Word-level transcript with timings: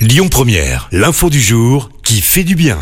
Lyon 0.00 0.28
Première, 0.30 0.88
l'info 0.92 1.28
du 1.28 1.42
jour 1.42 1.90
qui 2.02 2.22
fait 2.22 2.42
du 2.42 2.54
bien. 2.54 2.78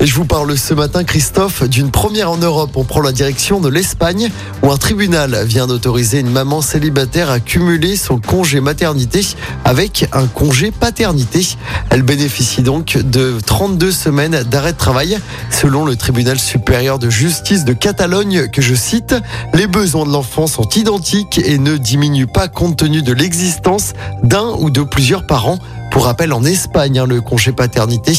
Et 0.00 0.06
je 0.06 0.14
vous 0.14 0.24
parle 0.24 0.56
ce 0.56 0.72
matin, 0.72 1.04
Christophe, 1.04 1.62
d'une 1.68 1.90
première 1.90 2.30
en 2.30 2.38
Europe. 2.38 2.70
On 2.76 2.84
prend 2.84 3.02
la 3.02 3.12
direction 3.12 3.60
de 3.60 3.68
l'Espagne, 3.68 4.30
où 4.62 4.72
un 4.72 4.78
tribunal 4.78 5.44
vient 5.44 5.66
d'autoriser 5.66 6.20
une 6.20 6.30
maman 6.30 6.62
célibataire 6.62 7.30
à 7.30 7.38
cumuler 7.38 7.96
son 7.96 8.18
congé 8.18 8.62
maternité 8.62 9.20
avec 9.66 10.08
un 10.12 10.26
congé 10.26 10.70
paternité. 10.70 11.46
Elle 11.90 12.02
bénéficie 12.02 12.62
donc 12.62 12.96
de 12.96 13.38
32 13.44 13.92
semaines 13.92 14.42
d'arrêt 14.44 14.72
de 14.72 14.78
travail, 14.78 15.18
selon 15.50 15.84
le 15.84 15.96
tribunal 15.96 16.38
supérieur 16.38 16.98
de 16.98 17.10
justice 17.10 17.66
de 17.66 17.74
Catalogne, 17.74 18.48
que 18.48 18.62
je 18.62 18.74
cite, 18.74 19.14
les 19.52 19.66
besoins 19.66 20.06
de 20.06 20.12
l'enfant 20.12 20.46
sont 20.46 20.68
identiques 20.70 21.38
et 21.44 21.58
ne 21.58 21.76
diminuent 21.76 22.26
pas 22.32 22.48
compte 22.48 22.78
tenu 22.78 23.02
de 23.02 23.12
l'existence 23.12 23.92
d'un 24.22 24.54
ou 24.58 24.70
de 24.70 24.82
plusieurs 24.82 25.26
parents. 25.26 25.58
Pour 25.90 26.04
rappel, 26.04 26.32
en 26.32 26.44
Espagne, 26.44 26.98
hein, 26.98 27.06
le 27.06 27.20
congé 27.20 27.52
paternité 27.52 28.12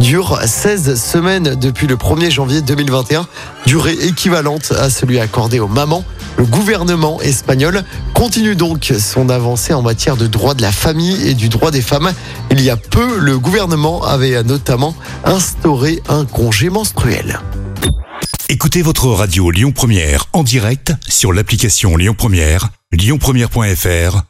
dure 0.00 0.38
16 0.44 1.00
semaines 1.00 1.54
depuis 1.54 1.86
le 1.86 1.96
1er 1.96 2.30
janvier 2.30 2.60
2021, 2.60 3.26
durée 3.66 3.94
équivalente 4.02 4.72
à 4.72 4.90
celui 4.90 5.20
accordé 5.20 5.60
aux 5.60 5.68
mamans. 5.68 6.04
Le 6.36 6.44
gouvernement 6.44 7.20
espagnol 7.20 7.84
continue 8.14 8.56
donc 8.56 8.92
son 8.98 9.28
avancée 9.28 9.74
en 9.74 9.82
matière 9.82 10.16
de 10.16 10.26
droit 10.26 10.54
de 10.54 10.62
la 10.62 10.72
famille 10.72 11.28
et 11.28 11.34
du 11.34 11.48
droit 11.48 11.70
des 11.70 11.82
femmes. 11.82 12.12
Il 12.50 12.60
y 12.60 12.70
a 12.70 12.76
peu, 12.76 13.18
le 13.18 13.38
gouvernement 13.38 14.02
avait 14.04 14.42
notamment 14.42 14.94
instauré 15.24 16.02
un 16.08 16.24
congé 16.24 16.70
menstruel. 16.70 17.40
Écoutez 18.48 18.82
votre 18.82 19.06
radio 19.06 19.50
Lyon 19.50 19.70
Première 19.70 20.26
en 20.32 20.42
direct 20.42 20.92
sur 21.08 21.32
l'application 21.32 21.96
Lyon 21.96 22.14
Première, 22.18 22.70
lyonpremière.fr 22.92 24.29